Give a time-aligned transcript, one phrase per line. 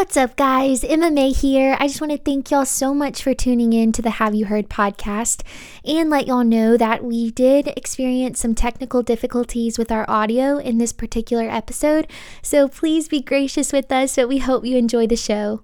[0.00, 0.82] What's up, guys?
[0.82, 1.76] Emma Mae here.
[1.78, 4.46] I just want to thank y'all so much for tuning in to the Have You
[4.46, 5.42] Heard podcast
[5.84, 10.78] and let y'all know that we did experience some technical difficulties with our audio in
[10.78, 12.06] this particular episode.
[12.40, 15.60] So please be gracious with us, but we hope you enjoy the show.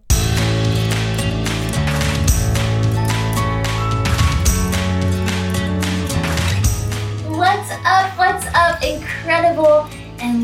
[7.32, 8.18] What's up?
[8.18, 8.82] What's up?
[8.82, 9.88] Incredible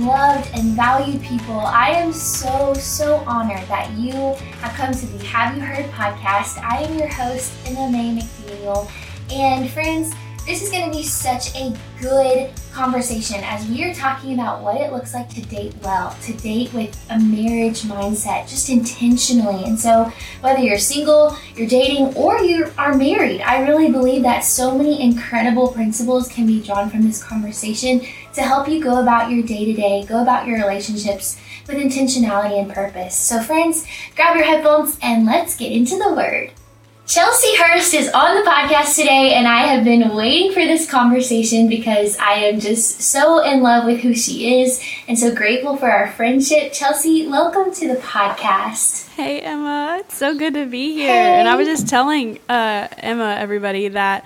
[0.06, 1.60] loved and valued people.
[1.60, 4.12] I am so, so honored that you
[4.60, 6.58] have come to the Have You Heard podcast.
[6.58, 8.90] I am your host, Emma Mae McDaniel.
[9.30, 10.12] And friends,
[10.46, 14.80] this is going to be such a good conversation as we are talking about what
[14.80, 19.62] it looks like to date well, to date with a marriage mindset, just intentionally.
[19.64, 24.40] And so, whether you're single, you're dating, or you are married, I really believe that
[24.40, 28.00] so many incredible principles can be drawn from this conversation
[28.34, 32.60] to help you go about your day to day, go about your relationships with intentionality
[32.60, 33.16] and purpose.
[33.16, 36.52] So, friends, grab your headphones and let's get into the word.
[37.04, 41.68] Chelsea Hurst is on the podcast today, and I have been waiting for this conversation
[41.68, 45.90] because I am just so in love with who she is and so grateful for
[45.90, 46.72] our friendship.
[46.72, 49.08] Chelsea, welcome to the podcast.
[49.10, 49.96] Hey, Emma.
[50.00, 51.12] It's so good to be here.
[51.12, 51.40] Hey.
[51.40, 54.24] And I was just telling uh, Emma, everybody, that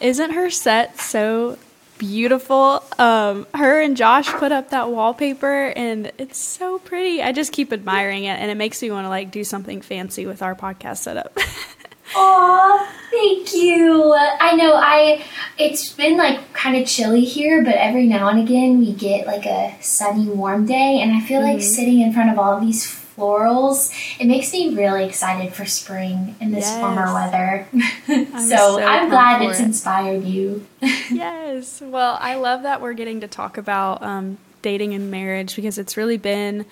[0.00, 1.58] isn't her set so
[2.02, 2.82] beautiful.
[2.98, 7.22] Um, her and Josh put up that wallpaper, and it's so pretty.
[7.22, 10.26] I just keep admiring it, and it makes me want to like do something fancy
[10.26, 11.38] with our podcast setup.
[12.16, 14.12] Aw, thank you.
[14.14, 15.24] I know I
[15.58, 19.46] it's been like kind of chilly here, but every now and again we get like
[19.46, 21.52] a sunny, warm day, and I feel mm-hmm.
[21.52, 26.34] like sitting in front of all these florals, it makes me really excited for spring
[26.40, 26.80] in this yes.
[26.80, 27.68] warmer weather.
[28.08, 29.64] I'm so, so, I'm glad it's it.
[29.64, 30.66] inspired you.
[30.80, 31.80] yes.
[31.80, 35.96] Well, I love that we're getting to talk about um, dating and marriage because it's
[35.96, 36.66] really been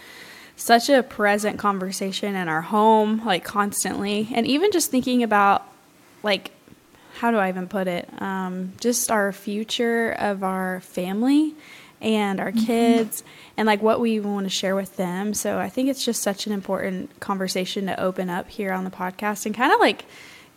[0.56, 4.28] such a present conversation in our home, like constantly.
[4.34, 5.62] And even just thinking about,
[6.22, 6.50] like,
[7.14, 8.08] how do I even put it?
[8.20, 11.54] Um, just our future of our family
[12.00, 12.66] and our mm-hmm.
[13.60, 15.34] And like what we want to share with them.
[15.34, 18.90] So I think it's just such an important conversation to open up here on the
[18.90, 20.06] podcast and kind of like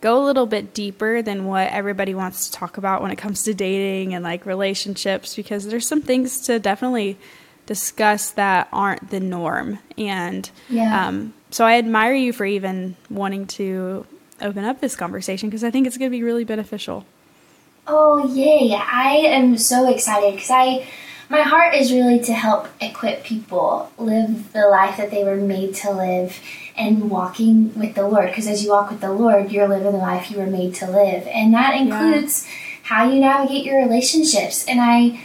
[0.00, 3.42] go a little bit deeper than what everybody wants to talk about when it comes
[3.42, 7.18] to dating and like relationships because there's some things to definitely
[7.66, 9.80] discuss that aren't the norm.
[9.98, 11.06] And yeah.
[11.06, 14.06] um, so I admire you for even wanting to
[14.40, 17.04] open up this conversation because I think it's going to be really beneficial.
[17.86, 18.74] Oh, yay.
[18.74, 20.86] I am so excited because I.
[21.28, 25.74] My heart is really to help equip people live the life that they were made
[25.76, 26.38] to live
[26.76, 28.28] and walking with the Lord.
[28.28, 30.90] Because as you walk with the Lord, you're living the life you were made to
[30.90, 31.26] live.
[31.26, 32.52] And that includes yeah.
[32.82, 34.64] how you navigate your relationships.
[34.66, 35.20] And I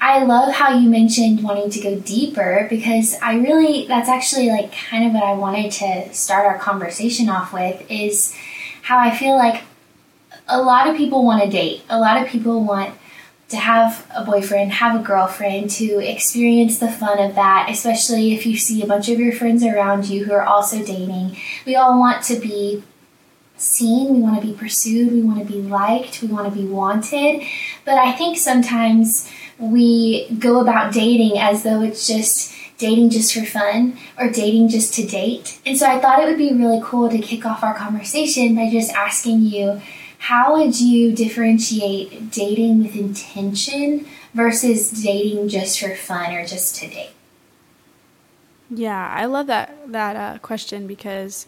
[0.00, 4.70] I love how you mentioned wanting to go deeper because I really, that's actually like
[4.70, 8.36] kind of what I wanted to start our conversation off with is
[8.82, 9.62] how I feel like
[10.46, 11.84] a lot of people want to date.
[11.88, 12.94] A lot of people want
[13.48, 18.46] to have a boyfriend, have a girlfriend, to experience the fun of that, especially if
[18.46, 21.36] you see a bunch of your friends around you who are also dating.
[21.66, 22.82] We all want to be
[23.56, 26.66] seen, we want to be pursued, we want to be liked, we want to be
[26.66, 27.42] wanted.
[27.84, 33.44] But I think sometimes we go about dating as though it's just dating just for
[33.44, 35.60] fun or dating just to date.
[35.64, 38.68] And so I thought it would be really cool to kick off our conversation by
[38.70, 39.80] just asking you
[40.24, 46.88] how would you differentiate dating with intention versus dating just for fun or just to
[46.88, 47.10] date?
[48.70, 51.46] Yeah, I love that that uh, question because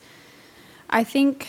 [0.90, 1.48] I think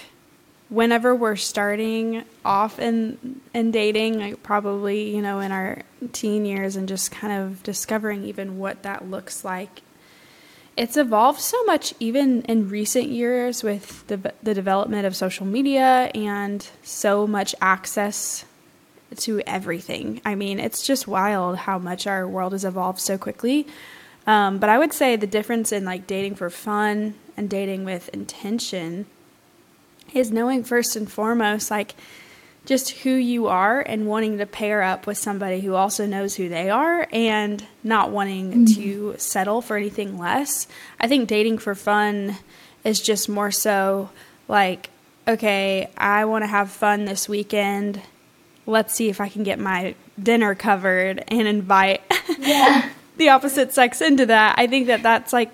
[0.69, 5.81] whenever we're starting off in in dating, like probably you know in our
[6.13, 9.81] teen years, and just kind of discovering even what that looks like.
[10.77, 16.11] It's evolved so much even in recent years with the the development of social media
[16.13, 18.45] and so much access
[19.17, 20.21] to everything.
[20.23, 23.67] I mean, it's just wild how much our world has evolved so quickly.
[24.27, 28.09] Um, but I would say the difference in like dating for fun and dating with
[28.09, 29.07] intention
[30.13, 31.95] is knowing first and foremost, like,
[32.67, 36.49] just who you are and wanting to pair up with somebody who also knows who
[36.49, 38.65] they are and not wanting mm-hmm.
[38.65, 40.67] to settle for anything less.
[40.99, 42.35] I think dating for fun
[42.83, 44.09] is just more so
[44.49, 44.89] like,
[45.25, 48.01] okay, I want to have fun this weekend.
[48.65, 52.01] Let's see if I can get my dinner covered and invite
[52.37, 52.89] yeah.
[53.15, 54.55] the opposite sex into that.
[54.59, 55.53] I think that that's like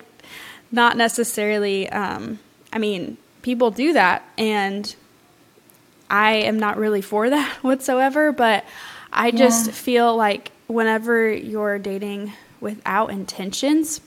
[0.72, 2.40] not necessarily, um,
[2.72, 4.92] I mean, people do that and
[6.10, 8.64] I am not really for that whatsoever, but
[9.12, 9.72] I just yeah.
[9.72, 14.00] feel like whenever you're dating without intentions,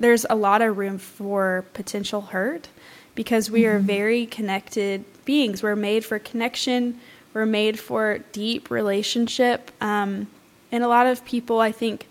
[0.00, 2.68] there's a lot of room for potential hurt
[3.14, 5.62] because we are very connected beings.
[5.62, 7.00] We're made for connection,
[7.34, 9.70] we're made for deep relationship.
[9.80, 10.28] Um,
[10.70, 12.06] and a lot of people, I think,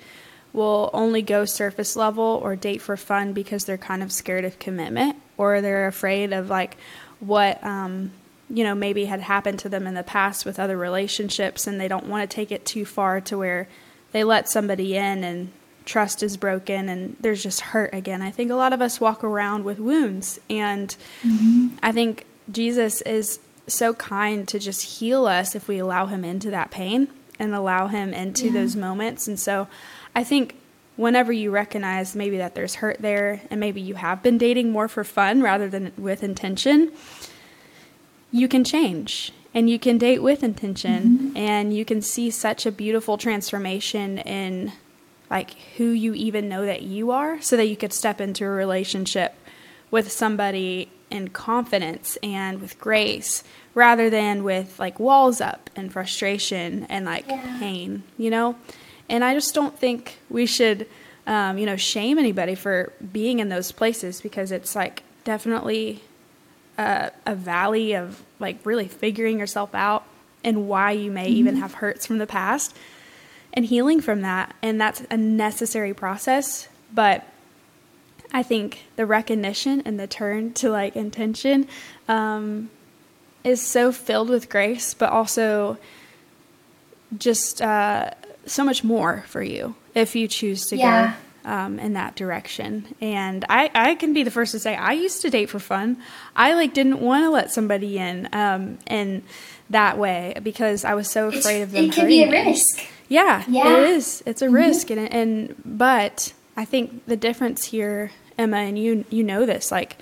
[0.54, 4.60] will only go surface level or date for fun because they're kind of scared of
[4.60, 6.78] commitment or they're afraid of like
[7.20, 8.12] what um,
[8.50, 11.88] you know maybe had happened to them in the past with other relationships and they
[11.88, 13.68] don't want to take it too far to where
[14.12, 15.52] they let somebody in and
[15.86, 18.22] trust is broken and there's just hurt again.
[18.22, 21.70] I think a lot of us walk around with wounds and mm-hmm.
[21.82, 26.52] I think Jesus is so kind to just heal us if we allow him into
[26.52, 27.08] that pain
[27.40, 28.54] and allow him into yeah.
[28.54, 29.28] those moments.
[29.28, 29.68] And so
[30.16, 30.56] I think
[30.96, 34.88] whenever you recognize maybe that there's hurt there and maybe you have been dating more
[34.88, 36.92] for fun rather than with intention,
[38.32, 41.38] you can change and you can date with intention mm-hmm.
[41.38, 44.72] and you can see such a beautiful transformation in
[45.30, 48.50] like who you even know that you are so that you could step into a
[48.50, 49.36] relationship
[49.92, 53.44] with somebody in confidence and with grace
[53.74, 57.60] rather than with like walls up and frustration and like yeah.
[57.60, 58.56] pain, you know?
[59.10, 60.88] And I just don't think we should,
[61.26, 66.02] um, you know, shame anybody for being in those places because it's like definitely
[66.78, 70.04] a, a valley of like really figuring yourself out
[70.44, 71.38] and why you may mm-hmm.
[71.38, 72.76] even have hurts from the past
[73.54, 74.56] and healing from that.
[74.62, 76.68] And that's a necessary process.
[76.94, 77.26] But
[78.32, 81.68] I think the recognition and the turn to like intention
[82.08, 82.70] um,
[83.44, 85.78] is so filled with grace, but also
[87.18, 88.12] just uh,
[88.46, 91.12] so much more for you if you choose to yeah.
[91.12, 92.94] go um, in that direction.
[93.02, 95.98] And I, I can be the first to say I used to date for fun.
[96.36, 99.24] I like didn't want to let somebody in um, in
[99.70, 101.86] that way because I was so afraid it's, of them.
[101.86, 102.86] It can be a risk.
[103.08, 104.22] Yeah, yeah, it is.
[104.26, 104.56] It's a mm-hmm.
[104.56, 109.72] risk, and and but I think the difference here, Emma, and you you know this,
[109.72, 109.98] like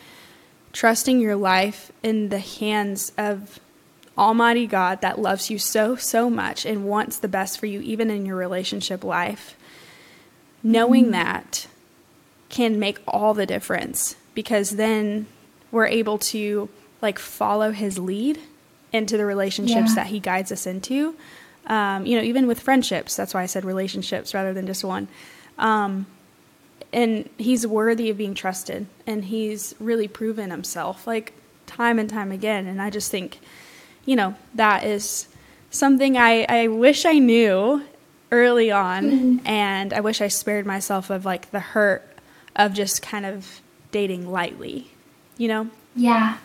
[0.73, 3.59] trusting your life in the hands of
[4.17, 8.09] Almighty God that loves you so, so much and wants the best for you, even
[8.09, 9.55] in your relationship life.
[10.65, 11.11] Knowing mm-hmm.
[11.11, 11.67] that
[12.49, 15.27] can make all the difference because then
[15.71, 16.69] we're able to
[17.01, 18.39] like follow his lead
[18.91, 19.95] into the relationships yeah.
[19.95, 21.15] that he guides us into.
[21.67, 25.07] Um, you know, even with friendships, that's why I said relationships rather than just one.
[25.57, 26.05] Um,
[26.95, 31.33] and he's worthy of being trusted and he's really proven himself like
[31.67, 33.39] time and time again and i just think
[34.05, 35.27] you know that is
[35.69, 37.83] something i, I wish i knew
[38.35, 39.47] early on mm-hmm.
[39.47, 42.07] and i wish i spared myself of like the hurt
[42.55, 43.61] of just kind of
[43.91, 44.91] dating lightly
[45.37, 45.69] you know?
[45.95, 46.37] Yeah.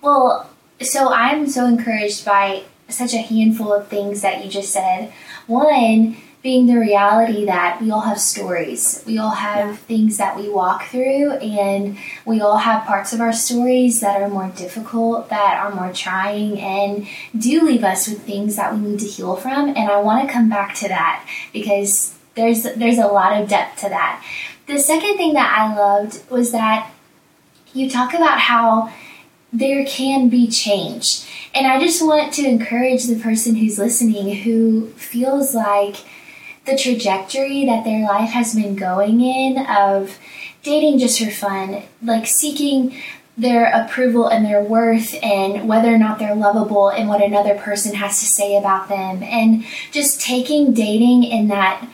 [0.00, 0.50] Well
[0.80, 5.12] so i'm so encouraged by such a handful of things that you just said.
[5.46, 6.16] One
[6.48, 9.04] being the reality that we all have stories.
[9.06, 9.76] We all have yeah.
[9.76, 14.30] things that we walk through, and we all have parts of our stories that are
[14.30, 17.06] more difficult, that are more trying, and
[17.38, 19.68] do leave us with things that we need to heal from.
[19.68, 23.82] And I want to come back to that because there's there's a lot of depth
[23.82, 24.24] to that.
[24.68, 26.90] The second thing that I loved was that
[27.74, 28.90] you talk about how
[29.52, 31.28] there can be change.
[31.54, 35.96] And I just want to encourage the person who's listening who feels like
[36.68, 40.18] the trajectory that their life has been going in of
[40.62, 42.94] dating just for fun, like seeking
[43.36, 47.94] their approval and their worth and whether or not they're lovable and what another person
[47.94, 49.22] has to say about them.
[49.22, 51.88] And just taking dating in that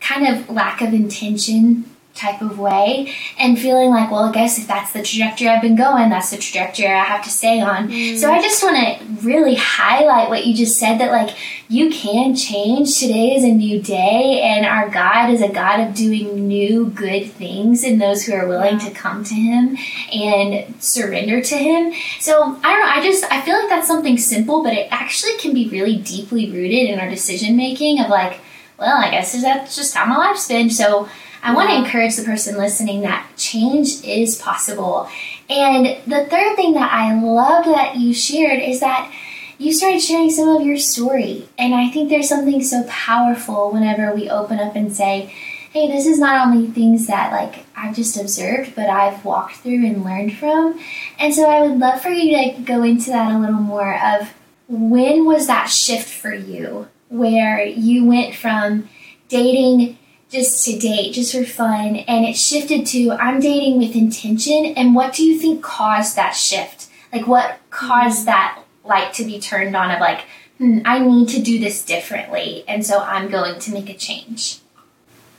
[0.00, 1.84] kind of lack of intention
[2.16, 5.76] type of way and feeling like, well, I guess if that's the trajectory I've been
[5.76, 7.88] going, that's the trajectory I have to stay on.
[7.88, 8.18] Mm.
[8.18, 11.36] So I just want to really highlight what you just said that, like,
[11.68, 12.98] you can change.
[12.98, 17.26] Today is a new day, and our God is a God of doing new, good
[17.26, 19.76] things in those who are willing to come to Him
[20.12, 21.92] and surrender to Him.
[22.20, 25.36] So I don't know, I just, I feel like that's something simple, but it actually
[25.38, 28.40] can be really deeply rooted in our decision making of, like,
[28.78, 30.70] well, I guess that's just how my life's been.
[30.70, 31.08] So
[31.46, 35.08] I want to encourage the person listening that change is possible.
[35.48, 39.14] And the third thing that I love that you shared is that
[39.56, 41.48] you started sharing some of your story.
[41.56, 45.32] And I think there's something so powerful whenever we open up and say,
[45.72, 49.86] hey, this is not only things that like I've just observed, but I've walked through
[49.86, 50.80] and learned from.
[51.16, 54.34] And so I would love for you to go into that a little more of
[54.66, 58.88] when was that shift for you where you went from
[59.28, 59.96] dating
[60.30, 64.66] just to date, just for fun, and it shifted to I'm dating with intention.
[64.76, 66.88] And what do you think caused that shift?
[67.12, 68.26] Like, what caused mm-hmm.
[68.26, 70.22] that light to be turned on of like,
[70.58, 74.60] hmm, I need to do this differently, and so I'm going to make a change?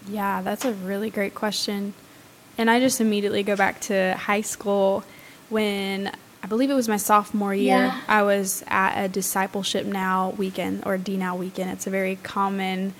[0.07, 1.93] Yeah, that's a really great question.
[2.57, 5.03] and I just immediately go back to high school
[5.49, 6.11] when
[6.43, 7.77] I believe it was my sophomore year.
[7.77, 8.01] Yeah.
[8.07, 11.71] I was at a discipleship now weekend or D now weekend.
[11.71, 12.93] It's a very common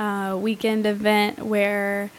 [0.00, 2.10] uh, weekend event where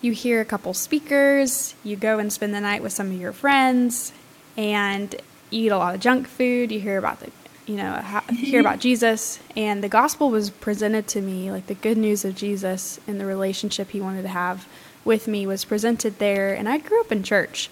[0.00, 3.32] you hear a couple speakers, you go and spend the night with some of your
[3.32, 4.12] friends,
[4.56, 5.14] and
[5.50, 6.72] eat a lot of junk food.
[6.72, 7.30] You hear about the,
[7.66, 11.74] you know, how, hear about Jesus, and the gospel was presented to me, like the
[11.74, 14.66] good news of Jesus and the relationship He wanted to have
[15.04, 16.54] with me was presented there.
[16.54, 17.68] And I grew up in church.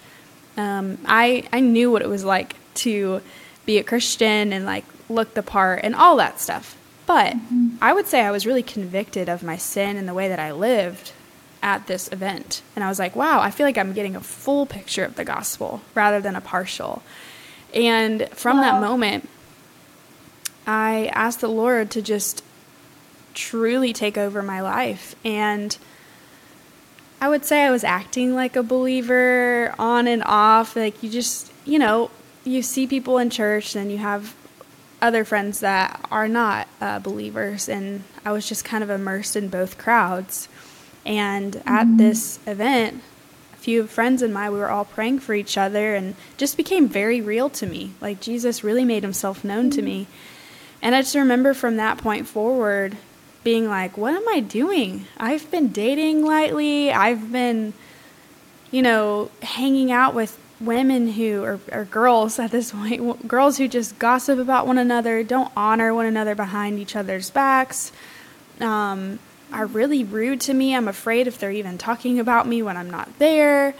[0.55, 3.21] Um, I I knew what it was like to
[3.65, 6.76] be a Christian and like look the part and all that stuff.
[7.07, 7.77] But mm-hmm.
[7.81, 10.51] I would say I was really convicted of my sin and the way that I
[10.51, 11.13] lived
[11.63, 12.61] at this event.
[12.75, 15.25] And I was like, wow, I feel like I'm getting a full picture of the
[15.25, 17.01] gospel rather than a partial.
[17.73, 19.27] And from that moment,
[20.67, 22.43] I asked the Lord to just
[23.33, 25.15] truly take over my life.
[25.23, 25.77] And
[27.21, 30.75] I would say I was acting like a believer on and off.
[30.75, 32.11] Like you just, you know,
[32.43, 34.35] you see people in church and you have
[35.01, 37.69] other friends that are not uh, believers.
[37.69, 40.47] And I was just kind of immersed in both crowds.
[41.05, 43.01] And at this event,
[43.53, 46.87] a few friends and I, we were all praying for each other and just became
[46.87, 47.93] very real to me.
[48.01, 50.07] Like Jesus really made himself known to me.
[50.81, 52.97] And I just remember from that point forward
[53.43, 55.05] being like, what am I doing?
[55.17, 56.91] I've been dating lightly.
[56.91, 57.73] I've been,
[58.71, 63.57] you know, hanging out with women who are, are girls at this point, w- girls
[63.57, 67.91] who just gossip about one another, don't honor one another behind each other's backs,
[68.59, 69.19] um,
[69.53, 70.75] are really rude to me.
[70.75, 73.75] I'm afraid if they're even talking about me when I'm not there.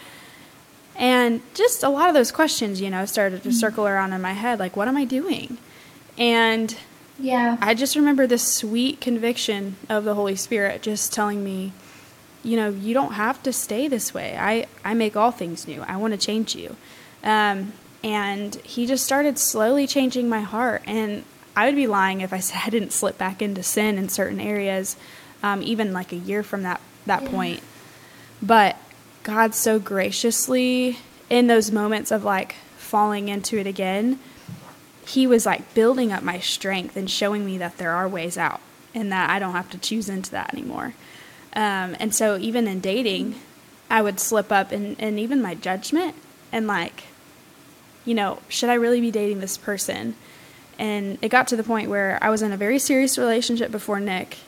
[0.96, 4.32] And just a lot of those questions, you know, started to circle around in my
[4.32, 5.58] head like, what am I doing?
[6.16, 6.76] And
[7.20, 7.56] Yeah.
[7.60, 11.72] I just remember this sweet conviction of the Holy Spirit just telling me,
[12.48, 14.36] you know, you don't have to stay this way.
[14.38, 15.82] I, I make all things new.
[15.82, 16.76] I want to change you.
[17.22, 20.82] Um, and he just started slowly changing my heart.
[20.86, 21.24] And
[21.54, 24.40] I would be lying if I said I didn't slip back into sin in certain
[24.40, 24.96] areas,
[25.42, 27.30] um, even like a year from that, that Yeah.
[27.30, 27.62] point.
[28.40, 28.76] But
[29.24, 34.18] God so graciously, in those moments of like falling into it again,
[35.04, 38.60] he was like building up my strength and showing me that there are ways out
[38.94, 40.94] and that I don't have to choose into that anymore.
[41.54, 43.36] Um, and so even in dating,
[43.90, 46.14] I would slip up in, in even my judgment
[46.52, 47.04] and like,
[48.04, 50.14] you know, should I really be dating this person?
[50.78, 53.98] And it got to the point where I was in a very serious relationship before
[53.98, 54.38] Nick,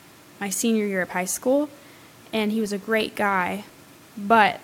[0.40, 1.68] my senior year of high school,
[2.32, 3.64] and he was a great guy,
[4.16, 4.60] but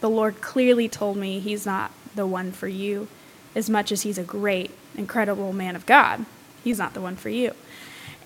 [0.00, 3.08] the Lord clearly told me he's not the one for you
[3.54, 6.24] as much as he's a great, incredible man of God.
[6.62, 7.54] He's not the one for you.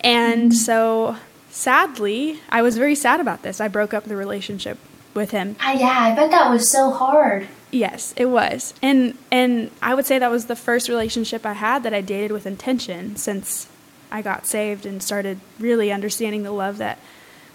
[0.00, 1.16] And so,
[1.56, 3.60] sadly, I was very sad about this.
[3.60, 4.78] I broke up the relationship
[5.14, 5.56] with him.
[5.58, 7.48] I, yeah, I bet that was so hard.
[7.70, 8.74] Yes, it was.
[8.82, 12.30] And and I would say that was the first relationship I had that I dated
[12.30, 13.68] with intention since
[14.10, 16.98] I got saved and started really understanding the love that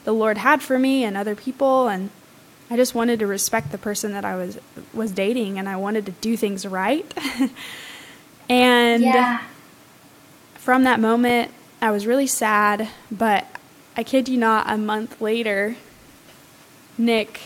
[0.04, 2.10] the Lord had for me and other people and
[2.70, 4.58] I just wanted to respect the person that I was
[4.94, 7.06] was dating and I wanted to do things right.
[8.50, 9.42] and Yeah.
[10.56, 13.46] from that moment, I was really sad, but
[13.96, 15.76] I kid you not, a month later,
[16.98, 17.42] Nick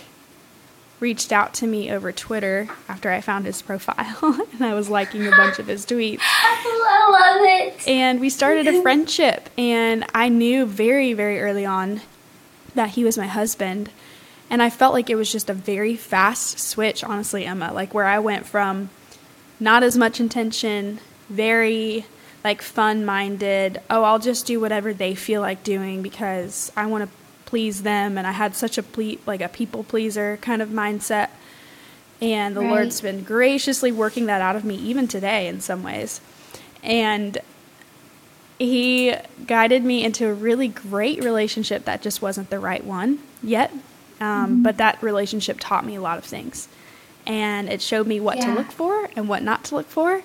[1.00, 5.28] reached out to me over Twitter after I found his profile and I was liking
[5.28, 6.20] a bunch of his tweets.
[6.22, 7.88] I love it.
[7.88, 12.02] And we started a friendship, and I knew very, very early on
[12.76, 13.90] that he was my husband.
[14.50, 18.06] And I felt like it was just a very fast switch, honestly, Emma, like where
[18.06, 18.90] I went from
[19.60, 21.00] not as much intention,
[21.30, 22.06] very
[22.46, 27.04] like fun minded, oh, I'll just do whatever they feel like doing because I want
[27.04, 27.10] to
[27.46, 28.20] please them.
[28.20, 31.30] And I had such a ple- like a people pleaser kind of mindset.
[32.22, 32.70] And the Right.
[32.70, 36.22] Lord's been graciously working that out of me even today in some ways.
[36.84, 37.40] And
[38.60, 39.16] he
[39.48, 43.74] guided me into a really great relationship that just wasn't the right one yet.
[44.22, 46.68] Um, But that relationship taught me a lot of things.
[47.26, 50.22] And it showed me what to look for and what not to look for.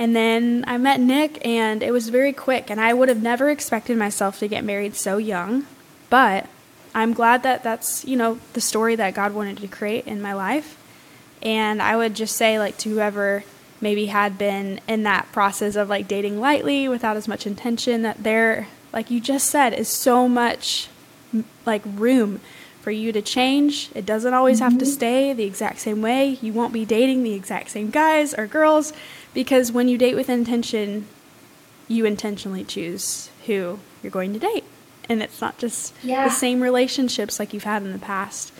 [0.00, 2.70] And then I met Nick, and it was very quick.
[2.70, 5.66] And I would have never expected myself to get married so young.
[6.08, 6.48] But
[6.94, 10.32] I'm glad that that's, you know, the story that God wanted to create in my
[10.32, 10.78] life.
[11.42, 13.44] And I would just say, like, to whoever
[13.82, 18.22] maybe had been in that process of like dating lightly without as much intention, that
[18.22, 20.88] there, like you just said, is so much
[21.66, 22.40] like room
[22.80, 23.90] for you to change.
[23.94, 24.94] It doesn't always have to mm-hmm.
[24.94, 26.38] stay the exact same way.
[26.40, 28.94] You won't be dating the exact same guys or girls
[29.34, 31.06] because when you date with intention,
[31.88, 34.64] you intentionally choose who you're going to date.
[35.08, 36.24] And it's not just Yeah.
[36.24, 38.52] the same relationships like you've had in the past.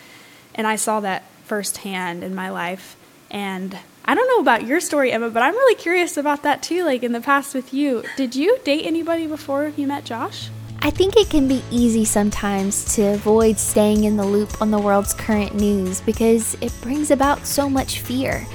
[0.54, 2.96] And I saw that firsthand in my life.
[3.30, 6.84] And I don't know about your story, Emma, but I'm really curious about that too.
[6.84, 10.50] Like in the past with you, did you date anybody before you met Josh?
[10.82, 14.78] I think it can be easy sometimes to avoid staying in the loop on the
[14.78, 18.46] world's current news because it brings about so much fear.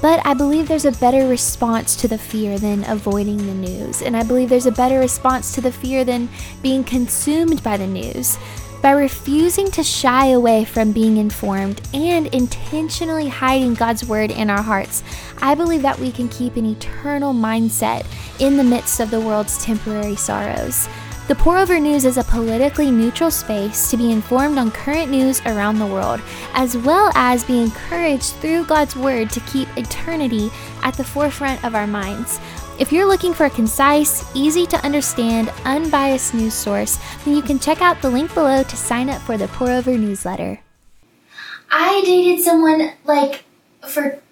[0.00, 4.00] But I believe there's a better response to the fear than avoiding the news.
[4.00, 6.28] And I believe there's a better response to the fear than
[6.62, 8.38] being consumed by the news.
[8.80, 14.62] By refusing to shy away from being informed and intentionally hiding God's word in our
[14.62, 15.02] hearts,
[15.42, 18.06] I believe that we can keep an eternal mindset
[18.38, 20.88] in the midst of the world's temporary sorrows.
[21.28, 25.42] The Pour Over News is a politically neutral space to be informed on current news
[25.42, 26.22] around the world,
[26.54, 30.48] as well as be encouraged through God's Word to keep eternity
[30.82, 32.40] at the forefront of our minds.
[32.80, 37.58] If you're looking for a concise, easy to understand, unbiased news source, then you can
[37.58, 40.60] check out the link below to sign up for the Pour Over newsletter.
[41.70, 43.44] I dated someone like
[43.86, 44.22] for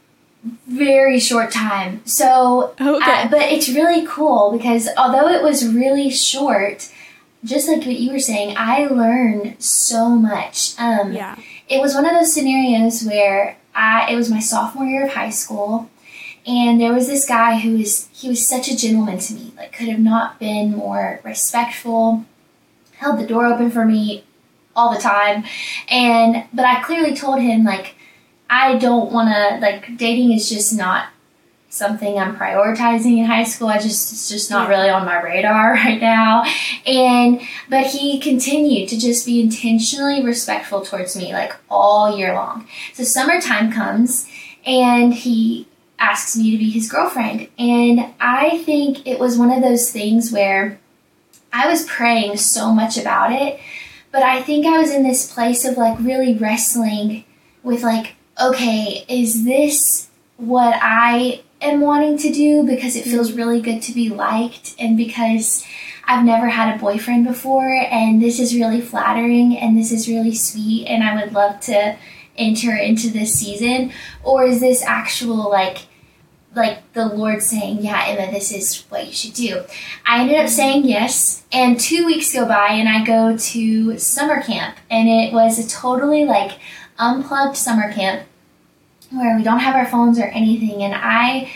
[0.66, 2.00] very short time.
[2.04, 3.22] So, okay.
[3.22, 6.90] Uh, but it's really cool because although it was really short,
[7.44, 10.78] just like what you were saying, I learned so much.
[10.78, 11.36] Um, yeah.
[11.68, 15.30] It was one of those scenarios where I, it was my sophomore year of high
[15.30, 15.90] school,
[16.46, 19.72] and there was this guy who was, he was such a gentleman to me, like
[19.72, 22.24] could have not been more respectful,
[22.98, 24.24] held the door open for me
[24.74, 25.44] all the time.
[25.88, 27.94] And, but I clearly told him, like,
[28.48, 31.08] I don't want to like dating is just not
[31.68, 33.68] something I'm prioritizing in high school.
[33.68, 36.44] I just it's just not really on my radar right now.
[36.86, 42.66] And but he continued to just be intentionally respectful towards me like all year long.
[42.94, 44.28] So summertime comes
[44.64, 47.48] and he asks me to be his girlfriend.
[47.58, 50.78] And I think it was one of those things where
[51.52, 53.58] I was praying so much about it,
[54.12, 57.24] but I think I was in this place of like really wrestling
[57.62, 62.62] with like okay, is this what I am wanting to do?
[62.62, 63.38] Because it feels mm-hmm.
[63.38, 65.64] really good to be liked and because
[66.04, 70.34] I've never had a boyfriend before and this is really flattering and this is really
[70.34, 71.96] sweet and I would love to
[72.36, 73.92] enter into this season.
[74.22, 75.86] Or is this actual like
[76.54, 79.64] like the Lord saying, Yeah, Emma, this is what you should do.
[80.06, 80.48] I ended up mm-hmm.
[80.48, 85.32] saying yes, and two weeks go by, and I go to summer camp, and it
[85.32, 86.52] was a totally like
[86.98, 88.26] unplugged summer camp
[89.10, 90.82] where we don't have our phones or anything.
[90.82, 91.52] And I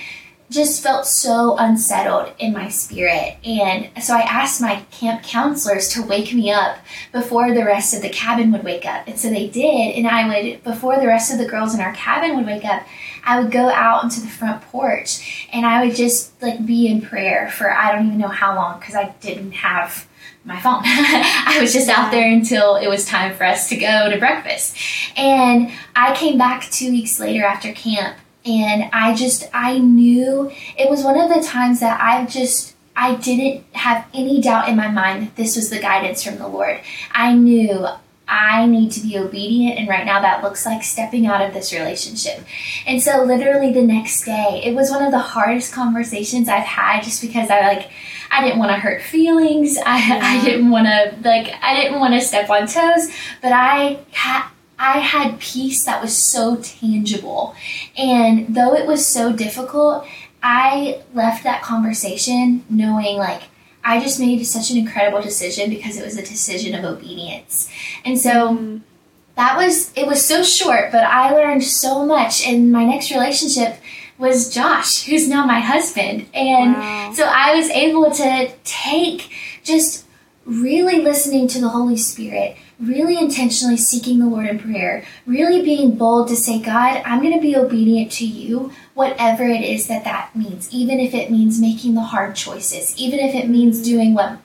[0.50, 3.36] just felt so unsettled in my spirit.
[3.44, 6.78] And so I asked my camp counselors to wake me up
[7.12, 9.06] before the rest of the cabin would wake up.
[9.06, 9.94] And so they did.
[9.94, 12.82] And I would, before the rest of the girls in our cabin would wake up,
[13.24, 17.00] I would go out onto the front porch and I would just like be in
[17.00, 20.06] prayer for I don't even know how long because I didn't have
[20.44, 20.80] my phone.
[20.84, 24.76] I was just out there until it was time for us to go to breakfast.
[25.16, 30.88] And I came back two weeks later after camp and I just, I knew it
[30.88, 34.88] was one of the times that I just, I didn't have any doubt in my
[34.88, 36.80] mind that this was the guidance from the Lord.
[37.12, 37.86] I knew
[38.30, 41.72] I need to be obedient, and right now that looks like stepping out of this
[41.72, 42.44] relationship.
[42.86, 47.02] And so, literally, the next day, it was one of the hardest conversations I've had
[47.02, 47.90] just because I like,
[48.30, 49.76] I didn't want to hurt feelings.
[49.84, 50.20] I, yeah.
[50.22, 53.10] I didn't want to like I didn't want to step on toes,
[53.42, 57.54] but I had I had peace that was so tangible.
[57.98, 60.06] And though it was so difficult,
[60.42, 63.42] I left that conversation knowing like
[63.82, 67.70] I just made such an incredible decision because it was a decision of obedience.
[68.04, 68.78] And so mm-hmm.
[69.36, 73.76] that was it was so short, but I learned so much And my next relationship
[74.18, 76.26] was Josh, who's now my husband.
[76.34, 77.12] And wow.
[77.14, 79.30] so I was able to take
[79.64, 80.04] just
[80.44, 85.96] really listening to the Holy Spirit, really intentionally seeking the Lord in prayer, really being
[85.96, 90.04] bold to say, God, I'm going to be obedient to you, whatever it is that
[90.04, 94.14] that means, even if it means making the hard choices, even if it means doing
[94.14, 94.38] what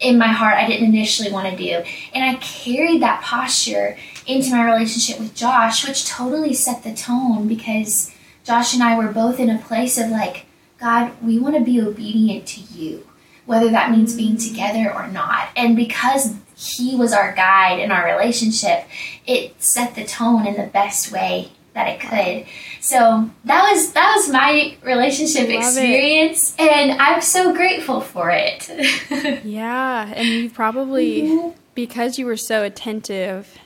[0.00, 1.84] in my heart I didn't initially want to do.
[2.14, 7.48] And I carried that posture into my relationship with Josh, which totally set the tone
[7.48, 8.14] because
[8.44, 10.46] Josh and I were both in a place of like,
[10.78, 13.06] God, we want to be obedient to you,
[13.46, 15.48] whether that means being together or not.
[15.56, 18.84] And because he was our guide in our relationship,
[19.26, 22.46] it set the tone in the best way that it could.
[22.80, 26.70] So that was that was my relationship Love experience it.
[26.70, 28.68] and I'm so grateful for it.
[29.44, 31.58] yeah, and you probably mm-hmm.
[31.74, 33.58] because you were so attentive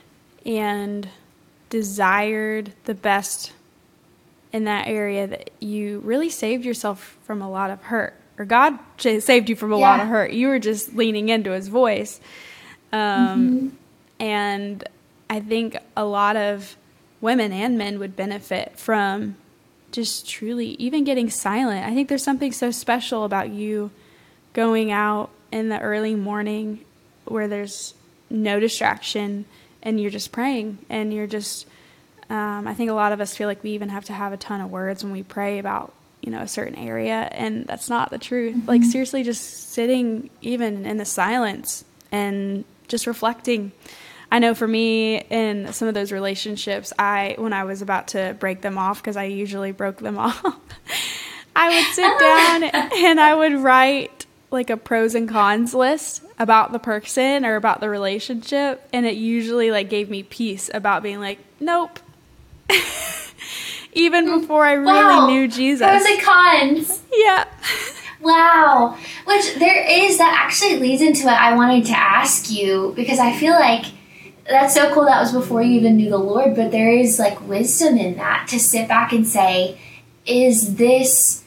[0.45, 1.09] and
[1.69, 3.51] desired the best
[4.53, 8.79] in that area that you really saved yourself from a lot of hurt or god
[8.97, 9.89] saved you from a yeah.
[9.89, 12.21] lot of hurt you were just leaning into his voice
[12.97, 13.67] um, mm-hmm.
[14.19, 14.83] and
[15.29, 16.75] i think a lot of
[17.21, 19.35] women and men would benefit from
[19.91, 21.85] just truly even getting silent.
[21.85, 23.91] I think there's something so special about you
[24.53, 26.83] going out in the early morning
[27.25, 27.93] where there's
[28.29, 29.45] no distraction
[29.81, 31.65] and you're just praying and you're just
[32.29, 34.37] um, i think a lot of us feel like we even have to have a
[34.37, 38.09] ton of words when we pray about you know a certain area and that's not
[38.09, 38.67] the truth mm-hmm.
[38.67, 43.71] like seriously just sitting even in the silence and just reflecting.
[44.31, 48.35] I know for me in some of those relationships i when i was about to
[48.39, 50.43] break them off because i usually broke them off
[51.55, 52.63] i would sit down
[53.05, 57.79] and i would write like a pros and cons list about the person or about
[57.79, 61.99] the relationship and it usually like gave me peace about being like nope.
[63.93, 64.41] Even mm.
[64.41, 65.27] before i really wow.
[65.27, 67.01] knew jesus pros and cons.
[67.13, 67.45] Yeah
[68.19, 73.19] wow which there is that actually leads into what i wanted to ask you because
[73.19, 73.85] i feel like
[74.49, 77.39] that's so cool that was before you even knew the lord but there is like
[77.47, 79.79] wisdom in that to sit back and say
[80.25, 81.43] is this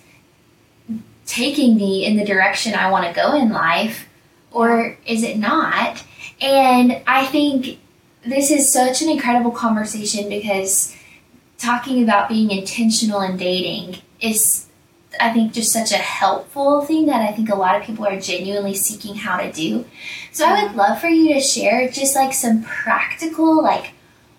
[1.31, 4.09] taking me in the direction I want to go in life
[4.51, 6.03] or is it not?
[6.41, 7.79] And I think
[8.27, 10.97] this is such an incredible conversation because
[11.57, 14.67] talking about being intentional in dating is
[15.21, 18.19] I think just such a helpful thing that I think a lot of people are
[18.19, 19.85] genuinely seeking how to do.
[20.33, 23.93] So I would love for you to share just like some practical like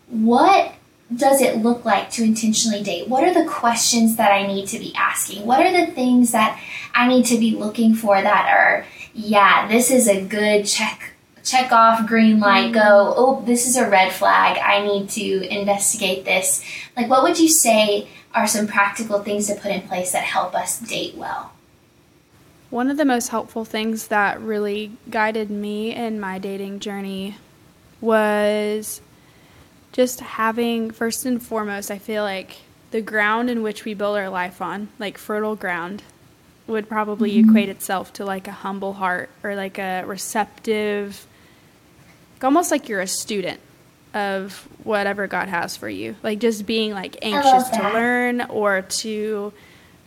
[0.07, 0.73] what
[1.15, 3.07] does it look like to intentionally date?
[3.07, 5.45] What are the questions that I need to be asking?
[5.45, 6.61] What are the things that
[6.93, 11.13] I need to be looking for that are, yeah, this is a good check
[11.43, 13.13] check off green light go mm-hmm.
[13.17, 16.63] oh this is a red flag i need to investigate this
[16.95, 20.55] like what would you say are some practical things to put in place that help
[20.55, 21.51] us date well
[22.71, 27.35] one of the most helpful things that really guided me in my dating journey
[27.99, 29.01] was
[29.91, 32.59] just having first and foremost, I feel like
[32.91, 36.01] the ground in which we build our life on, like fertile ground,
[36.65, 37.49] would probably mm-hmm.
[37.49, 41.27] equate itself to like a humble heart or like a receptive,
[42.41, 43.59] almost like you're a student
[44.13, 46.15] of whatever God has for you.
[46.23, 49.53] Like just being like anxious to learn or to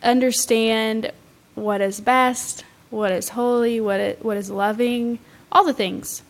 [0.03, 1.11] understand
[1.55, 5.19] what is best, what is holy, what it, what is loving,
[5.51, 6.21] all the things.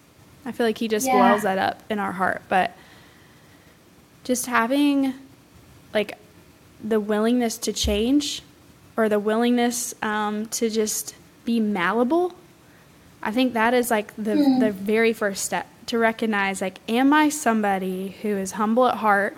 [0.46, 1.16] I feel like he just yeah.
[1.16, 2.44] wells that up in our heart.
[2.48, 2.76] But
[4.24, 5.14] just having
[5.94, 6.18] like
[6.84, 8.42] the willingness to change
[8.98, 12.34] or the willingness um, to just be malleable
[13.22, 14.60] i think that is like the, mm.
[14.60, 19.36] the very first step to recognize like am i somebody who is humble at heart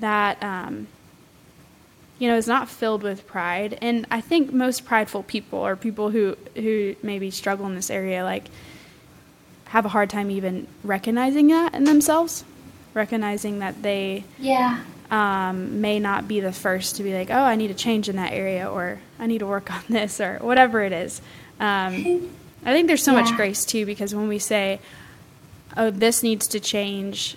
[0.00, 0.86] that um,
[2.18, 6.10] you know is not filled with pride and i think most prideful people or people
[6.10, 8.44] who who maybe struggle in this area like
[9.66, 12.44] have a hard time even recognizing that in themselves
[12.94, 17.54] recognizing that they yeah um, may not be the first to be like, oh, I
[17.54, 20.82] need to change in that area, or I need to work on this, or whatever
[20.82, 21.20] it is.
[21.60, 22.30] Um,
[22.64, 23.20] I think there's so yeah.
[23.20, 24.80] much grace too because when we say,
[25.76, 27.36] oh, this needs to change,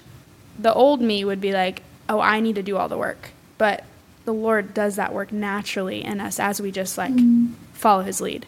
[0.58, 3.84] the old me would be like, oh, I need to do all the work, but
[4.26, 7.54] the Lord does that work naturally in us as we just like mm.
[7.74, 8.46] follow His lead.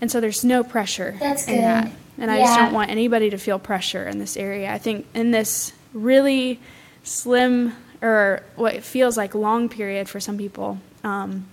[0.00, 1.64] And so there's no pressure That's in good.
[1.64, 1.92] that.
[2.18, 2.32] And yeah.
[2.32, 4.72] I just don't want anybody to feel pressure in this area.
[4.72, 6.58] I think in this really
[7.02, 11.46] slim or what feels like long period for some people, um,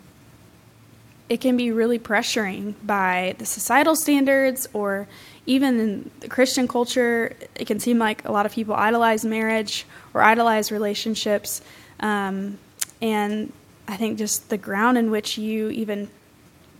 [1.29, 5.07] it can be really pressuring by the societal standards or
[5.47, 7.35] even in the Christian culture.
[7.55, 11.61] It can seem like a lot of people idolize marriage or idolize relationships.
[11.99, 12.59] Um,
[13.01, 13.51] and
[13.87, 16.09] I think just the ground in which you even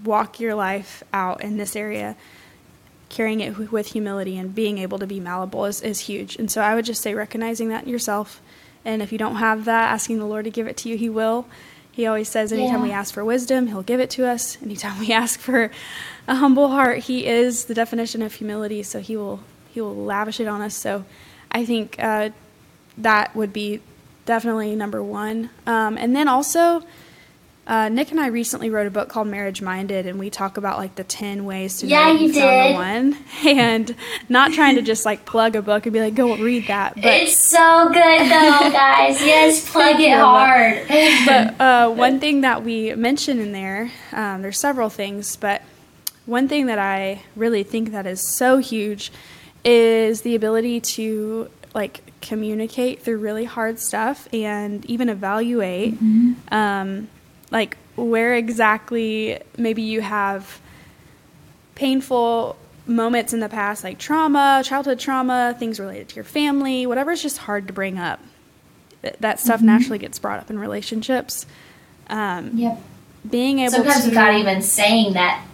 [0.03, 2.15] walk your life out in this area
[3.09, 6.35] carrying it with humility and being able to be malleable is, is huge.
[6.35, 8.41] And so I would just say recognizing that yourself.
[8.83, 11.09] And if you don't have that, asking the Lord to give it to you, He
[11.09, 11.47] will.
[11.97, 12.83] He always says, anytime yeah.
[12.83, 14.61] we ask for wisdom, He'll give it to us.
[14.61, 15.71] Anytime we ask for
[16.27, 18.83] a humble heart, He is the definition of humility.
[18.83, 19.39] So He will
[19.71, 20.75] He will lavish it on us.
[20.75, 21.05] So
[21.51, 22.29] I think uh,
[22.99, 23.81] that would be
[24.27, 25.49] definitely number one.
[25.65, 26.83] Um, and then also
[27.67, 30.77] uh, Nick and I recently wrote a book called Marriage Minded, and we talk about
[30.77, 32.73] like the ten ways to yeah, you did.
[32.73, 33.93] one, and
[34.29, 36.95] not trying to just like plug a book and be like, go read that.
[36.95, 39.21] But it's so good though, guys.
[39.21, 40.87] Yes, plug it hard.
[41.25, 45.61] but uh, one thing that we mention in there, um, there's several things, but
[46.25, 49.11] one thing that I really think that is so huge
[49.65, 55.95] is the ability to like communicate through really hard stuff and even evaluate.
[55.95, 56.53] Mm-hmm.
[56.53, 57.09] Um,
[57.51, 60.59] like where exactly maybe you have
[61.75, 62.55] painful
[62.85, 67.21] moments in the past like trauma childhood trauma things related to your family whatever is
[67.21, 68.19] just hard to bring up
[69.19, 69.67] that stuff mm-hmm.
[69.67, 71.45] naturally gets brought up in relationships.
[72.09, 72.81] Um, yep.
[73.29, 75.45] Being able sometimes to, without even saying that,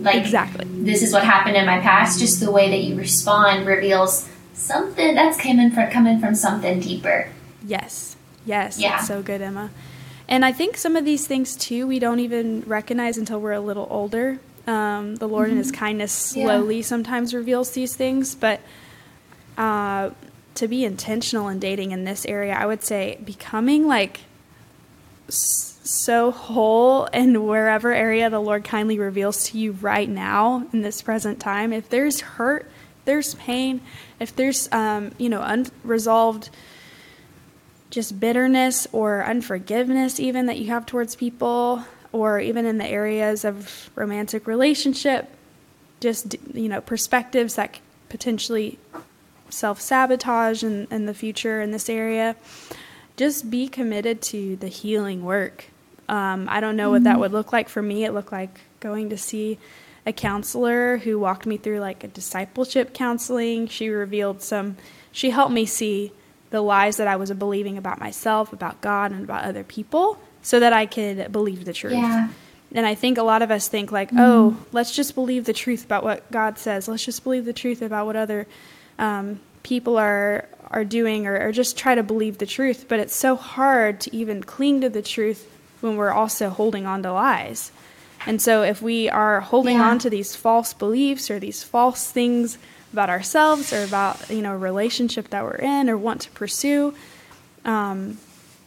[0.00, 2.18] like exactly, this is what happened in my past.
[2.18, 7.28] Just the way that you respond reveals something that's coming from coming from something deeper.
[7.64, 8.16] Yes.
[8.44, 8.78] Yes.
[8.80, 9.00] Yeah.
[9.00, 9.70] So good, Emma.
[10.28, 13.60] And I think some of these things too we don't even recognize until we're a
[13.60, 14.38] little older.
[14.66, 15.52] Um, the Lord mm-hmm.
[15.52, 16.82] in His kindness slowly yeah.
[16.82, 18.60] sometimes reveals these things, but
[19.58, 20.10] uh,
[20.54, 24.20] to be intentional in dating in this area, I would say becoming like
[25.28, 31.02] so whole in wherever area the Lord kindly reveals to you right now in this
[31.02, 31.72] present time.
[31.72, 32.70] If there's hurt,
[33.04, 33.80] there's pain,
[34.20, 36.50] if there's um, you know unresolved
[37.92, 43.44] just bitterness or unforgiveness even that you have towards people or even in the areas
[43.44, 45.30] of romantic relationship
[46.00, 47.78] just you know perspectives that
[48.08, 48.78] potentially
[49.48, 52.34] self-sabotage in, in the future in this area.
[53.16, 55.66] Just be committed to the healing work.
[56.08, 57.20] Um, i don't know what that mm-hmm.
[57.20, 58.04] would look like for me.
[58.04, 59.58] It looked like going to see
[60.04, 63.68] a counselor who walked me through like a discipleship counseling.
[63.68, 64.76] She revealed some
[65.12, 66.12] she helped me see
[66.52, 70.60] the lies that I was believing about myself, about God, and about other people so
[70.60, 71.94] that I could believe the truth.
[71.94, 72.28] Yeah.
[72.74, 74.20] And I think a lot of us think, like, mm-hmm.
[74.20, 76.88] oh, let's just believe the truth about what God says.
[76.88, 78.46] Let's just believe the truth about what other
[78.98, 82.86] um, people are are doing, or, or just try to believe the truth.
[82.88, 87.02] But it's so hard to even cling to the truth when we're also holding on
[87.02, 87.72] to lies.
[88.26, 89.88] And so, if we are holding yeah.
[89.88, 92.58] on to these false beliefs or these false things
[92.92, 96.94] about ourselves or about you know a relationship that we're in or want to pursue
[97.64, 98.18] um,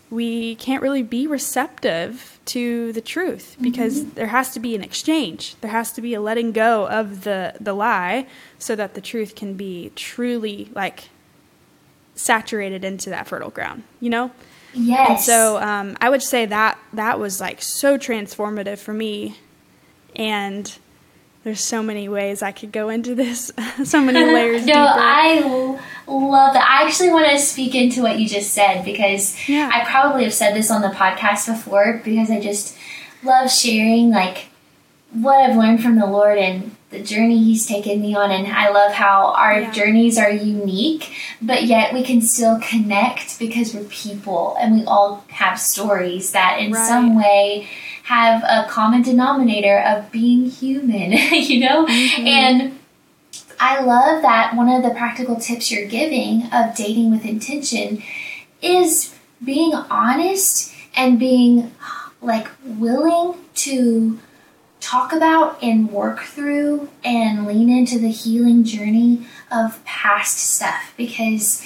[0.09, 4.13] we can't really be receptive to the truth because mm-hmm.
[4.15, 5.55] there has to be an exchange.
[5.61, 8.27] There has to be a letting go of the the lie
[8.59, 11.09] so that the truth can be truly like
[12.13, 14.31] saturated into that fertile ground you know?
[14.73, 19.37] Yes and so um, i would say that that was like so transformative for me
[20.15, 20.77] and
[21.45, 23.51] there's so many ways I could go into this,
[23.83, 24.65] so many layers.
[24.65, 24.77] no, deeper.
[24.79, 26.67] I love that.
[26.67, 29.69] I actually want to speak into what you just said because yeah.
[29.71, 32.75] I probably have said this on the podcast before because I just
[33.21, 34.47] love sharing like
[35.13, 38.31] what I've learned from the Lord and the journey He's taken me on.
[38.31, 39.71] And I love how our yeah.
[39.71, 45.25] journeys are unique, but yet we can still connect because we're people and we all
[45.29, 46.87] have stories that in right.
[46.87, 47.67] some way
[48.03, 51.85] have a common denominator of being human, you know?
[51.85, 52.27] Mm-hmm.
[52.27, 52.79] And
[53.59, 58.03] I love that one of the practical tips you're giving of dating with intention
[58.61, 61.71] is being honest and being
[62.21, 64.19] like willing to
[64.85, 71.65] talk about and work through and lean into the healing journey of past stuff because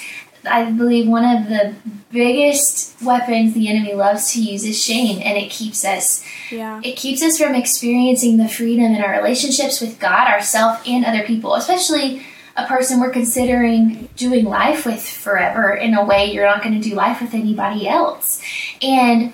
[0.50, 1.76] I believe one of the
[2.12, 6.24] biggest weapons the enemy loves to use is shame, and it keeps us.
[6.50, 6.80] Yeah.
[6.82, 11.24] It keeps us from experiencing the freedom in our relationships with God, ourselves, and other
[11.24, 12.24] people, especially
[12.56, 16.90] a person we're considering doing life with forever in a way you're not going to
[16.90, 18.42] do life with anybody else.
[18.82, 19.34] And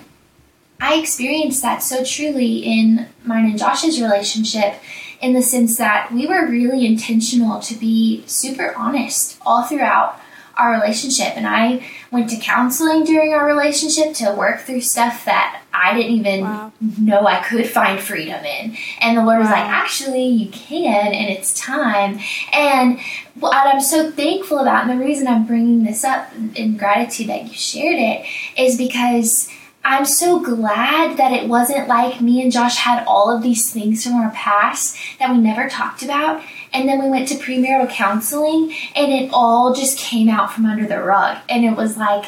[0.80, 4.74] I experienced that so truly in mine and Josh's relationship
[5.20, 10.20] in the sense that we were really intentional to be super honest all throughout
[10.56, 11.36] our relationship.
[11.36, 16.12] And I went to counseling during our relationship to work through stuff that I didn't
[16.12, 16.72] even wow.
[16.98, 18.76] know I could find freedom in.
[19.00, 19.42] And the Lord wow.
[19.42, 22.18] was like, actually, you can, and it's time.
[22.52, 22.98] And
[23.34, 27.48] what I'm so thankful about, and the reason I'm bringing this up in gratitude that
[27.48, 29.50] you shared it, is because
[29.86, 34.02] I'm so glad that it wasn't like me and Josh had all of these things
[34.02, 36.42] from our past that we never talked about.
[36.72, 40.88] And then we went to premarital counseling and it all just came out from under
[40.88, 41.38] the rug.
[41.48, 42.26] And it was like,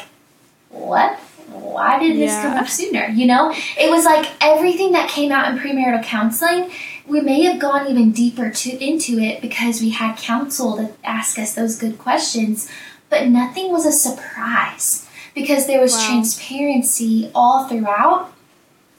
[0.69, 1.19] what?
[1.49, 2.43] Why did this yeah.
[2.43, 3.07] come up sooner?
[3.07, 6.71] You know, it was like everything that came out in premarital counseling,
[7.07, 11.37] we may have gone even deeper to, into it because we had counsel to ask
[11.37, 12.71] us those good questions,
[13.09, 15.08] but nothing was a surprise
[15.39, 16.07] because there was wow.
[16.07, 18.33] transparency all throughout.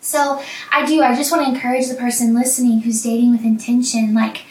[0.01, 4.15] So I do, I just want to encourage the person listening who's dating with intention,
[4.15, 4.43] like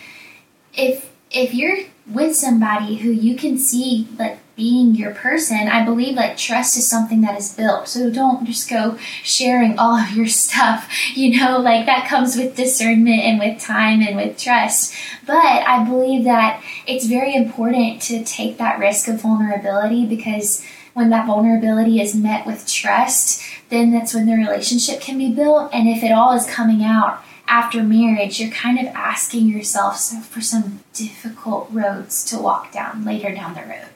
[0.73, 6.15] if if you're with somebody who you can see like being your person, I believe
[6.15, 7.87] like trust is something that is built.
[7.87, 10.91] So don't just go sharing all of your stuff.
[11.15, 14.93] You know, like that comes with discernment and with time and with trust.
[15.25, 20.65] But I believe that it's very important to take that risk of vulnerability because
[20.99, 25.73] when that vulnerability is met with trust, then that's when the relationship can be built.
[25.73, 30.41] And if it all is coming out after marriage, you're kind of asking yourself for
[30.41, 33.87] some difficult roads to walk down later down the road.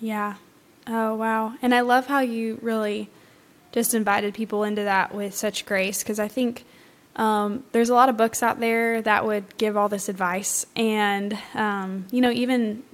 [0.00, 0.34] Yeah.
[0.86, 1.54] Oh, wow.
[1.60, 3.10] And I love how you really
[3.72, 6.64] just invited people into that with such grace because I think
[7.16, 11.36] um, there's a lot of books out there that would give all this advice and,
[11.54, 12.84] um, you know, even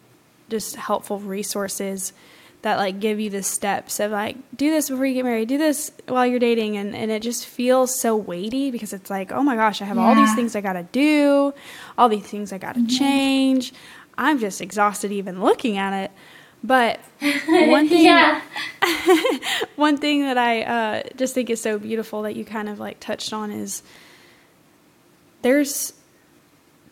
[0.48, 2.14] just helpful resources
[2.62, 5.58] that like give you the steps of like do this before you get married do
[5.58, 9.42] this while you're dating and, and it just feels so weighty because it's like oh
[9.42, 10.02] my gosh i have yeah.
[10.02, 11.54] all these things i gotta do
[11.96, 12.88] all these things i gotta mm-hmm.
[12.88, 13.72] change
[14.18, 16.10] i'm just exhausted even looking at it
[16.62, 17.00] but
[17.48, 18.40] one thing
[19.76, 23.00] one thing that i uh, just think is so beautiful that you kind of like
[23.00, 23.82] touched on is
[25.42, 25.94] there's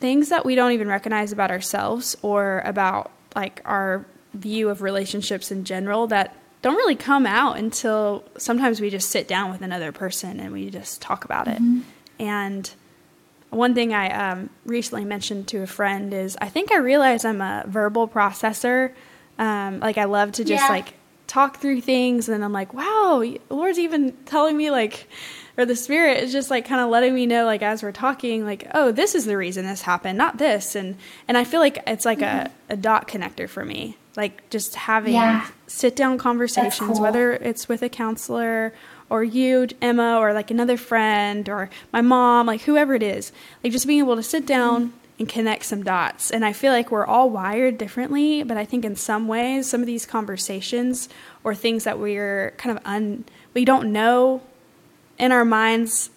[0.00, 5.50] things that we don't even recognize about ourselves or about like our view of relationships
[5.50, 9.92] in general that don't really come out until sometimes we just sit down with another
[9.92, 11.78] person and we just talk about mm-hmm.
[11.78, 11.84] it.
[12.18, 12.70] And
[13.50, 17.40] one thing I um, recently mentioned to a friend is I think I realize I'm
[17.40, 18.92] a verbal processor.
[19.38, 20.68] Um, like I love to just yeah.
[20.68, 20.94] like
[21.26, 25.06] talk through things, and I'm like, wow, the Lord's even telling me like,
[25.56, 28.44] or the Spirit is just like kind of letting me know like as we're talking,
[28.44, 30.96] like, oh, this is the reason this happened, not this, and
[31.28, 32.48] and I feel like it's like mm-hmm.
[32.68, 35.46] a, a dot connector for me like just having yeah.
[35.68, 37.00] sit down conversations, cool.
[37.00, 38.74] whether it's with a counselor
[39.08, 43.30] or you, Emma, or like another friend or my mom, like whoever it is,
[43.62, 44.96] like just being able to sit down mm-hmm.
[45.20, 46.32] and connect some dots.
[46.32, 49.82] And I feel like we're all wired differently, but I think in some ways, some
[49.82, 51.08] of these conversations
[51.44, 54.42] or things that we're kind of un, we don't know
[55.16, 56.10] in our minds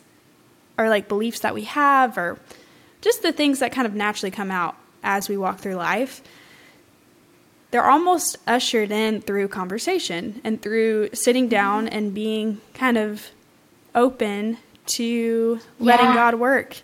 [0.76, 2.40] are like beliefs that we have or
[3.02, 6.24] just the things that kind of naturally come out as we walk through life
[7.72, 13.28] they're almost ushered in through conversation and through sitting down and being kind of
[13.96, 16.16] open to letting yeah.
[16.16, 16.78] God work.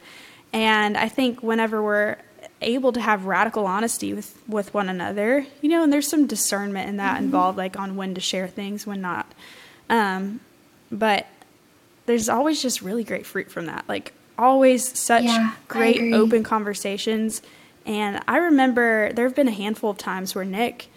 [0.54, 2.18] And I think whenever we're
[2.62, 6.90] able to have radical honesty with, with one another, you know, and there's some discernment
[6.90, 7.26] in that mm-hmm.
[7.26, 9.32] involved, like on when to share things, when not.
[9.90, 10.40] Um,
[10.92, 11.28] but
[12.06, 13.84] there's always just really great fruit from that.
[13.88, 17.42] Like, always such yeah, great open conversations
[17.88, 20.90] and I remember there have been a handful of times where Nick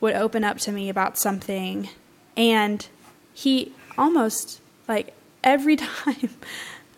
[0.00, 1.88] would open up to me about something,
[2.36, 2.86] and
[3.32, 6.30] he almost like every time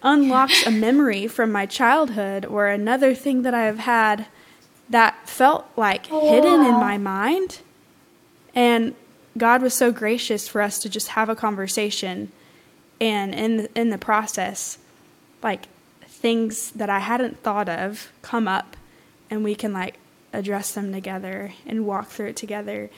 [0.02, 4.26] unlocks a memory from my childhood or another thing that I have had
[4.88, 7.60] that felt like oh, hidden in my mind.
[8.54, 8.94] And
[9.36, 12.32] God was so gracious for us to just have a conversation
[13.00, 14.78] and in the, in the process
[15.42, 15.66] like
[16.06, 18.76] things that I hadn't thought of come up
[19.30, 19.98] and we can like
[20.32, 22.90] address them together and walk through it together.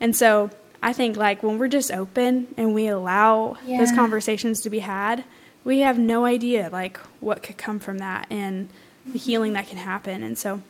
[0.00, 0.50] And so
[0.82, 3.78] I think like when we're just open and we allow yeah.
[3.78, 5.24] those conversations to be had,
[5.64, 8.68] we have no idea like what could come from that and
[9.06, 10.22] the healing that can happen.
[10.22, 10.62] And so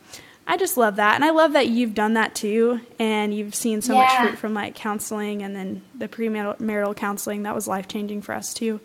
[0.47, 1.15] I just love that.
[1.15, 2.81] And I love that you've done that too.
[2.99, 4.01] And you've seen so yeah.
[4.01, 8.35] much fruit from like counseling and then the premarital counseling that was life changing for
[8.35, 8.79] us too.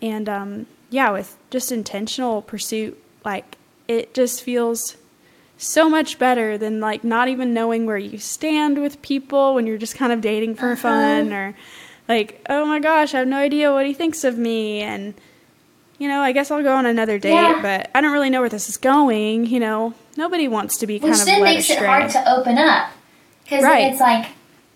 [0.00, 4.96] And um, yeah, with just intentional pursuit, like it just feels
[5.58, 9.78] so much better than like not even knowing where you stand with people when you're
[9.78, 10.76] just kind of dating for uh-huh.
[10.76, 11.54] fun or
[12.08, 15.14] like oh my gosh i have no idea what he thinks of me and
[15.98, 17.60] you know i guess i'll go on another date yeah.
[17.62, 20.98] but i don't really know where this is going you know nobody wants to be
[20.98, 21.84] Which kind of then makes astray.
[21.84, 22.90] it hard to open up
[23.44, 23.90] because right.
[23.90, 24.26] it's like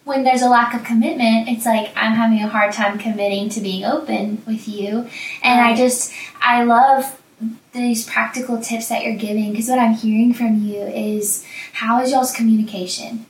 [0.05, 3.61] when there's a lack of commitment it's like i'm having a hard time committing to
[3.61, 5.07] being open with you
[5.43, 7.20] and i just i love
[7.73, 12.11] these practical tips that you're giving because what I'm hearing from you is how is
[12.11, 13.27] y'all's communication?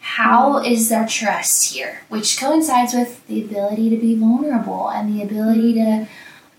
[0.00, 0.88] How mm.
[0.88, 2.02] their trust here?
[2.08, 6.08] Which coincides with the ability to be vulnerable and the ability to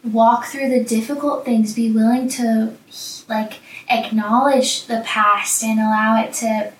[0.03, 2.73] walk through the difficult things, be willing to
[3.27, 6.71] like acknowledge the past and allow it to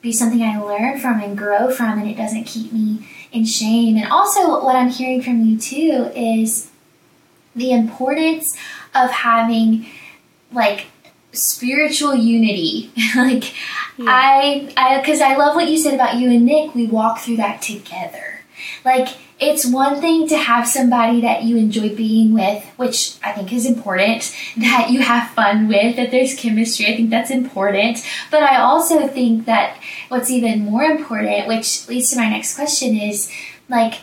[0.00, 3.96] be something I learn from and grow from and it doesn't keep me in shame.
[3.96, 6.70] And also what I'm hearing from you too is
[7.54, 8.56] the importance
[8.94, 9.86] of having
[10.52, 10.86] like
[11.32, 12.90] spiritual unity.
[13.16, 13.52] Like
[13.98, 14.06] yeah.
[14.08, 16.74] i i because i love what you said about you and nick.
[16.74, 18.40] We walk through that together.
[18.84, 23.52] Like it's one thing to have somebody that you enjoy being with which i think
[23.52, 26.86] is important that you have fun with that there's chemistry.
[26.86, 28.04] I think that's important.
[28.30, 29.76] But i also think that
[30.08, 33.30] what's even more important which leads to my next question is
[33.68, 34.00] like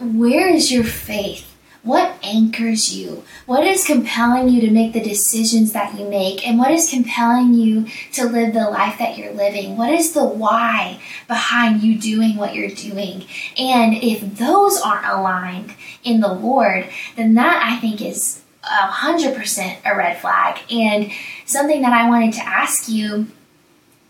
[0.00, 1.47] where is your faith
[1.88, 3.24] what anchors you?
[3.46, 6.46] What is compelling you to make the decisions that you make?
[6.46, 9.78] And what is compelling you to live the life that you're living?
[9.78, 13.24] What is the why behind you doing what you're doing?
[13.58, 15.72] And if those aren't aligned
[16.04, 16.86] in the Lord,
[17.16, 20.60] then that I think is a hundred percent a red flag.
[20.70, 21.10] And
[21.46, 23.28] something that I wanted to ask you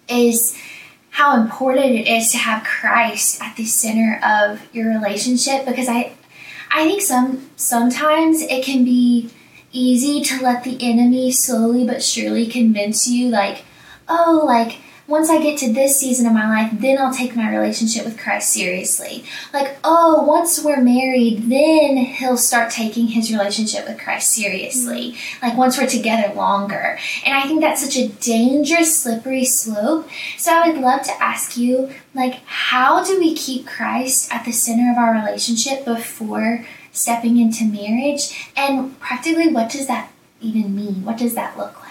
[0.08, 0.60] is
[1.10, 6.14] how important it is to have Christ at the center of your relationship because I
[6.70, 9.30] I think some sometimes it can be
[9.72, 13.64] easy to let the enemy slowly but surely convince you like
[14.08, 14.78] oh like
[15.08, 18.18] once I get to this season of my life, then I'll take my relationship with
[18.18, 19.24] Christ seriously.
[19.54, 25.16] Like, oh, once we're married, then he'll start taking his relationship with Christ seriously.
[25.40, 26.98] Like, once we're together longer.
[27.24, 30.10] And I think that's such a dangerous, slippery slope.
[30.36, 34.52] So I would love to ask you, like, how do we keep Christ at the
[34.52, 38.52] center of our relationship before stepping into marriage?
[38.54, 41.02] And practically, what does that even mean?
[41.06, 41.88] What does that look like?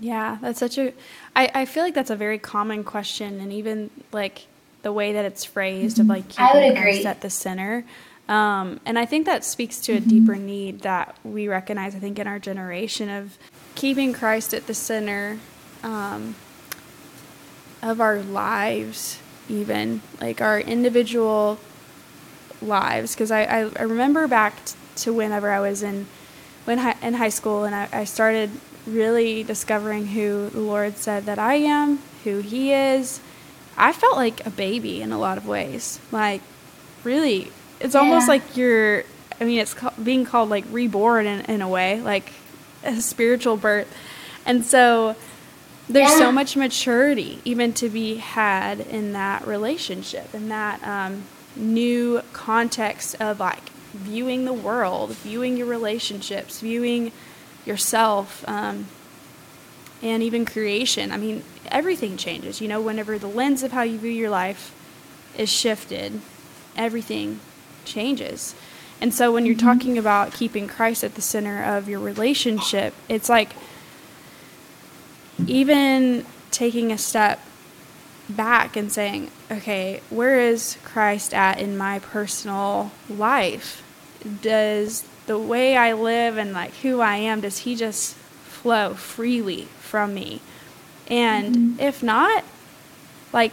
[0.00, 0.92] Yeah, that's such a.
[1.38, 4.46] I, I feel like that's a very common question, and even like
[4.82, 6.10] the way that it's phrased mm-hmm.
[6.10, 7.84] of like keeping Christ at the center.
[8.28, 10.08] Um, and I think that speaks to a mm-hmm.
[10.08, 13.38] deeper need that we recognize, I think, in our generation of
[13.76, 15.38] keeping Christ at the center
[15.84, 16.34] um,
[17.84, 21.60] of our lives, even like our individual
[22.60, 23.14] lives.
[23.14, 26.06] Because I, I, I, remember back t- to whenever I was in
[26.64, 28.50] when hi- in high school and I, I started
[28.88, 33.20] really discovering who the Lord said that I am, who He is,
[33.76, 36.00] I felt like a baby in a lot of ways.
[36.10, 36.42] Like,
[37.04, 38.00] really, it's yeah.
[38.00, 39.04] almost like you're,
[39.40, 42.32] I mean, it's being called like reborn in, in a way, like
[42.82, 43.94] a spiritual birth.
[44.44, 45.14] And so
[45.88, 46.18] there's yeah.
[46.18, 51.24] so much maturity even to be had in that relationship, in that um,
[51.56, 57.12] new context of like viewing the world, viewing your relationships, viewing
[57.68, 58.86] yourself, um,
[60.02, 61.12] and even creation.
[61.12, 62.60] I mean, everything changes.
[62.60, 64.74] You know, whenever the lens of how you view your life
[65.36, 66.20] is shifted,
[66.76, 67.40] everything
[67.84, 68.54] changes.
[69.00, 69.66] And so when you're mm-hmm.
[69.66, 73.52] talking about keeping Christ at the center of your relationship, it's like
[75.46, 77.40] even taking a step
[78.28, 83.82] back and saying, okay, where is Christ at in my personal life?
[84.42, 89.68] Does the way I live and like who I am, does he just flow freely
[89.78, 90.40] from me?
[91.06, 91.80] And mm-hmm.
[91.80, 92.44] if not,
[93.32, 93.52] like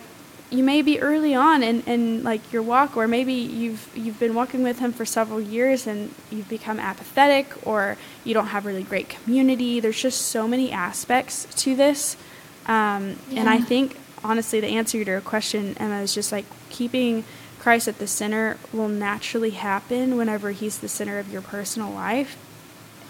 [0.50, 4.34] you may be early on in, in like your walk or maybe you've you've been
[4.34, 8.84] walking with him for several years and you've become apathetic or you don't have really
[8.84, 12.16] great community there's just so many aspects to this
[12.68, 13.40] um, yeah.
[13.40, 17.24] and i think honestly the answer to your question emma is just like keeping
[17.66, 22.38] Christ at the center will naturally happen whenever He's the center of your personal life.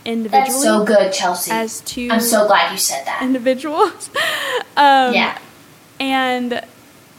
[0.06, 1.52] Individually, that's so good, Chelsea.
[1.52, 3.22] As to I'm so glad you said that.
[3.22, 4.10] Individuals,
[4.78, 5.38] um, yeah.
[6.00, 6.64] And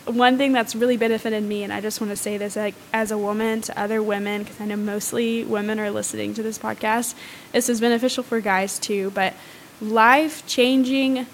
[0.06, 3.10] one thing that's really benefited me, and I just want to say this, like as
[3.10, 7.14] a woman to other women, because I know mostly women are listening to this podcast.
[7.52, 9.34] This is beneficial for guys too, but
[9.82, 11.26] life changing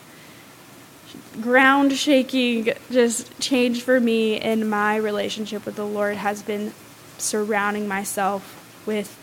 [1.41, 6.73] ground shaking just change for me in my relationship with the Lord has been
[7.19, 9.17] surrounding myself with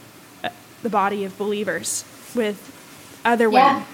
[0.44, 0.50] uh,
[0.82, 2.04] the body of believers,
[2.36, 2.76] with
[3.26, 3.74] other yeah.
[3.74, 3.88] women.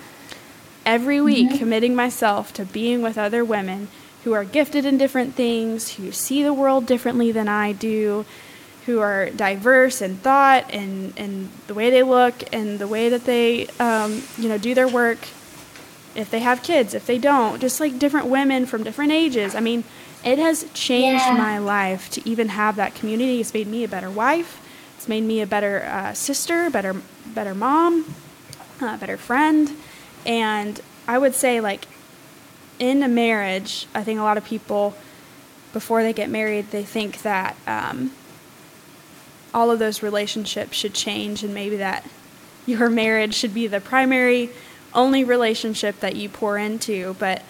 [0.85, 1.57] Every week, mm-hmm.
[1.57, 3.87] committing myself to being with other women
[4.23, 8.25] who are gifted in different things, who see the world differently than I do,
[8.85, 13.25] who are diverse in thought and, and the way they look and the way that
[13.25, 15.17] they um, you know do their work
[16.15, 19.53] if they have kids, if they don't, just like different women from different ages.
[19.53, 19.83] I mean,
[20.23, 21.33] it has changed yeah.
[21.37, 23.41] my life to even have that community.
[23.41, 24.61] It's made me a better wife.
[24.97, 26.95] It's made me a better uh, sister, better
[27.27, 28.15] better mom,
[28.81, 29.71] uh, better friend.
[30.25, 31.87] And I would say like
[32.79, 34.95] in a marriage, I think a lot of people
[35.73, 38.11] before they get married, they think that um,
[39.53, 42.09] all of those relationships should change, and maybe that
[42.65, 44.49] your marriage should be the primary
[44.95, 47.43] only relationship that you pour into, but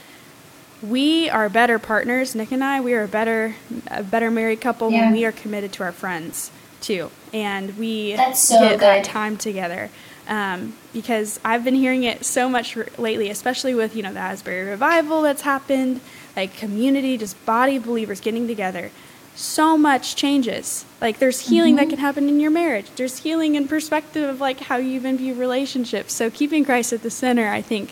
[0.81, 2.35] we are better partners.
[2.35, 3.55] Nick and I, we are a better,
[3.87, 5.01] a better married couple yeah.
[5.01, 8.79] when we are committed to our friends too, and we so get good.
[8.81, 9.89] that time together.
[10.27, 14.69] Um, because I've been hearing it so much lately, especially with you know the Asbury
[14.69, 16.01] revival that's happened,
[16.35, 18.91] like community, just body of believers getting together
[19.35, 20.85] so much changes.
[21.01, 21.85] Like there's healing mm-hmm.
[21.85, 22.89] that can happen in your marriage.
[22.95, 26.13] There's healing in perspective of like how you even view relationships.
[26.13, 27.91] So keeping Christ at the center, I think,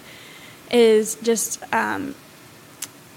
[0.72, 2.16] is just um,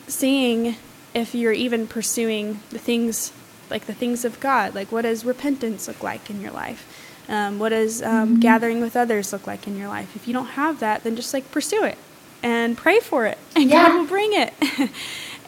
[0.07, 0.77] seeing
[1.15, 3.33] if you're even pursuing the things
[3.71, 4.75] like the things of God.
[4.75, 6.87] Like what does repentance look like in your life?
[7.29, 8.41] Um, what does um, mm-hmm.
[8.41, 10.15] gathering with others look like in your life?
[10.15, 11.99] If you don't have that, then just like pursue it
[12.43, 13.89] and pray for it, and yeah.
[13.89, 14.55] God will bring it.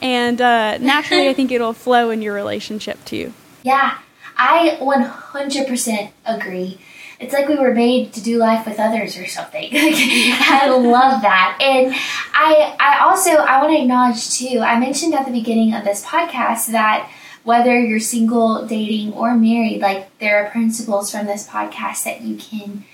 [0.02, 3.32] and uh, naturally, I think it'll flow in your relationship too.
[3.62, 3.98] Yeah,
[4.36, 6.78] I 100% agree.
[7.20, 9.70] it's like we were made to do life with others or something.
[9.72, 11.58] I love that.
[11.60, 11.92] And
[12.32, 16.04] I I also I want to acknowledge too, I mentioned at the beginning of this
[16.04, 17.10] podcast that
[17.44, 22.36] whether you're single, dating, or married, like there are principles from this podcast that you
[22.36, 22.84] can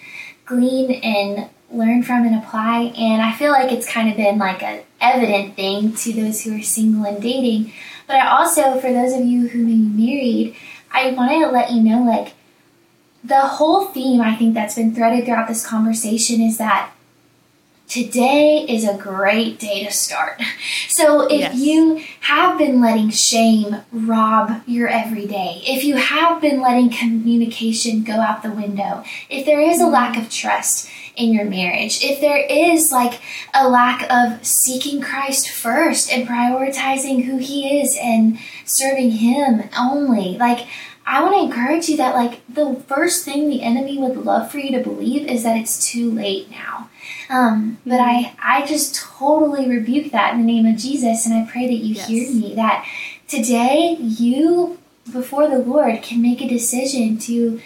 [0.46, 2.92] glean and learn from and apply.
[2.96, 6.58] And I feel like it's kind of been like an evident thing to those who
[6.58, 7.72] are single and dating.
[8.06, 10.56] But I also, for those of you who may be married,
[10.90, 12.34] I wanted to let you know like
[13.22, 16.92] the whole theme I think that's been threaded throughout this conversation is that
[17.88, 20.40] today is a great day to start.
[20.88, 21.56] So if yes.
[21.56, 28.20] you have been letting shame rob your everyday, if you have been letting communication go
[28.20, 29.92] out the window, if there is a mm-hmm.
[29.92, 33.20] lack of trust in your marriage, if there is like
[33.52, 40.36] a lack of seeking Christ first and prioritizing who he is and serving him only,
[40.38, 40.66] like
[41.06, 44.58] I want to encourage you that like the first thing the enemy would love for
[44.58, 46.88] you to believe is that it's too late now.
[47.28, 51.50] Um, but I I just totally rebuke that in the name of Jesus, and I
[51.50, 52.08] pray that you yes.
[52.08, 52.54] hear me.
[52.54, 52.86] That
[53.28, 54.78] today you
[55.12, 57.60] before the Lord can make a decision to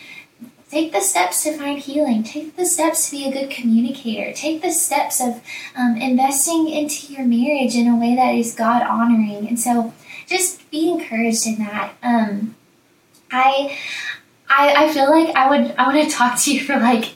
[0.70, 2.22] take the steps to find healing.
[2.22, 4.32] Take the steps to be a good communicator.
[4.32, 5.40] Take the steps of
[5.76, 9.92] um, investing into your marriage in a way that is god honoring and so
[10.26, 11.94] just be encouraged in that.
[12.02, 12.54] Um,
[13.30, 13.76] I,
[14.48, 17.14] I, I feel like I would I want to talk to you for like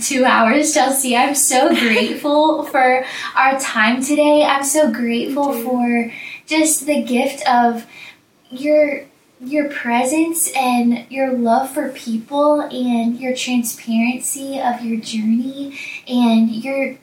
[0.00, 1.16] two hours, Chelsea.
[1.16, 3.04] I'm so grateful for
[3.34, 4.44] our time today.
[4.44, 6.12] I'm so grateful for
[6.46, 7.86] just the gift of
[8.50, 9.04] your
[9.40, 15.78] your presence and your love for people and your transparency of your journey
[16.08, 16.96] and your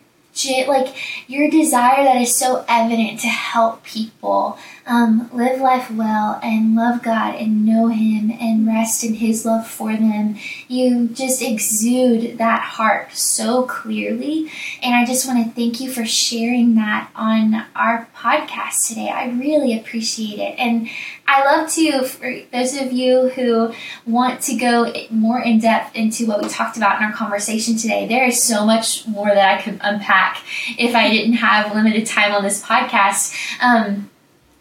[0.68, 0.94] like
[1.30, 7.02] your desire that is so evident to help people um, live life well and love
[7.02, 10.36] God and know Him and rest in His love for them.
[10.68, 14.52] You just exude that heart so clearly.
[14.84, 19.10] And I just want to thank you for sharing that on our podcast today.
[19.10, 20.60] I really appreciate it.
[20.60, 20.90] And
[21.28, 23.74] I love to, for those of you who
[24.06, 28.08] want to go more in depth into what we talked about in our conversation today,
[28.08, 30.44] there is so much more that I could unpack
[30.78, 33.34] if I didn't have limited time on this podcast.
[33.60, 34.12] Um,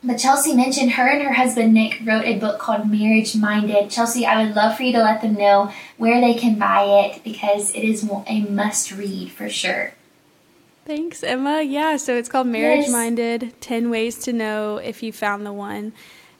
[0.02, 3.90] but Chelsea mentioned her and her husband Nick wrote a book called Marriage Minded.
[3.90, 7.24] Chelsea, I would love for you to let them know where they can buy it
[7.24, 9.94] because it is a must read for sure.
[10.84, 11.62] Thanks, Emma.
[11.62, 12.92] Yeah, so it's called Marriage yes.
[12.92, 15.94] Minded 10 Ways to Know If You Found the One.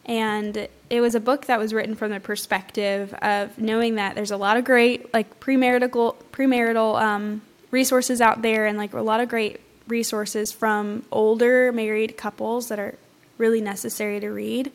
[0.07, 4.31] And it was a book that was written from the perspective of knowing that there's
[4.31, 9.21] a lot of great, like premarital, premarital um, resources out there, and like a lot
[9.21, 12.97] of great resources from older married couples that are
[13.39, 14.71] really necessary to read.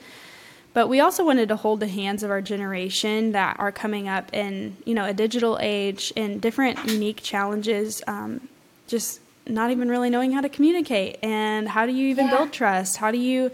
[0.74, 4.34] But we also wanted to hold the hands of our generation that are coming up
[4.34, 8.48] in, you know, a digital age and different unique challenges, um,
[8.88, 12.38] just not even really knowing how to communicate and how do you even yeah.
[12.38, 12.98] build trust?
[12.98, 13.52] How do you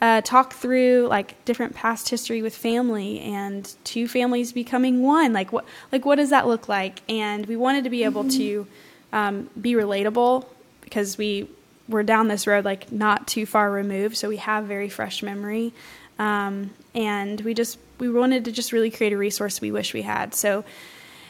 [0.00, 5.32] uh, talk through like different past history with family and two families becoming one?
[5.32, 7.00] Like what, like what does that look like?
[7.08, 8.38] And we wanted to be able mm-hmm.
[8.38, 8.66] to
[9.12, 10.46] um, be relatable
[10.82, 11.48] because we
[11.88, 15.72] we're down this road like not too far removed, so we have very fresh memory.
[16.18, 20.02] Um, and we just we wanted to just really create a resource we wish we
[20.02, 20.34] had.
[20.34, 20.64] So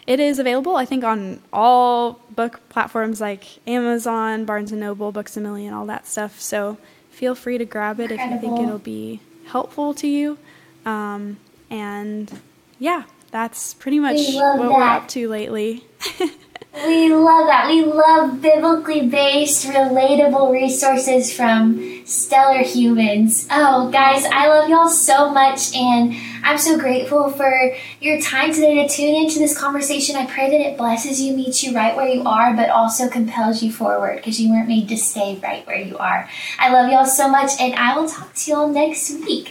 [0.07, 5.37] it is available, I think, on all book platforms like Amazon, Barnes and Noble, Books
[5.37, 6.41] a Million, all that stuff.
[6.41, 6.79] So
[7.17, 8.37] feel free to grab it Incredible.
[8.37, 10.37] if you think it'll be helpful to you.
[10.85, 11.39] Um,
[11.71, 12.31] and
[12.79, 14.61] yeah, that's pretty much what that.
[14.61, 15.85] we're up to lately.
[16.77, 17.69] We love that.
[17.69, 23.49] We love biblically based, relatable resources from stellar humans.
[23.51, 26.15] Oh, guys, I love y'all so much, and
[26.45, 30.17] I'm so grateful for your time today to tune into this conversation.
[30.17, 33.63] I pray that it blesses you, meets you right where you are, but also compels
[33.63, 36.29] you forward because you weren't made to stay right where you are.
[36.59, 39.45] I love y'all so much, and I will talk to y'all next week.